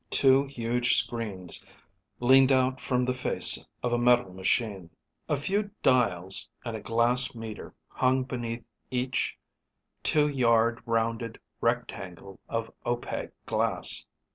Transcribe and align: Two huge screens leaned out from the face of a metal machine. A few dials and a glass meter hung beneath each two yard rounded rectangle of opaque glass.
Two 0.09 0.45
huge 0.47 0.95
screens 0.97 1.63
leaned 2.19 2.51
out 2.51 2.79
from 2.79 3.03
the 3.03 3.13
face 3.13 3.67
of 3.83 3.93
a 3.93 3.99
metal 3.99 4.33
machine. 4.33 4.89
A 5.29 5.37
few 5.37 5.69
dials 5.83 6.49
and 6.65 6.75
a 6.75 6.81
glass 6.81 7.35
meter 7.35 7.75
hung 7.87 8.23
beneath 8.23 8.65
each 8.89 9.37
two 10.01 10.27
yard 10.27 10.81
rounded 10.87 11.39
rectangle 11.61 12.39
of 12.49 12.73
opaque 12.83 13.29
glass. 13.45 14.03